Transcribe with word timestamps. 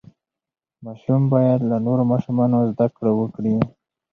ماشوم 0.83 1.21
باید 1.33 1.59
له 1.69 1.77
نورو 1.85 2.03
ماشومانو 2.11 2.57
زده 2.71 2.87
کړه 2.95 3.11
وکړي. 3.19 3.55